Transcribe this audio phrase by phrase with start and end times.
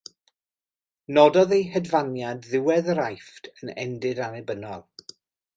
[1.17, 4.87] Nododd ei hedfaniad ddiwedd yr Aifft yn endid annibynnol.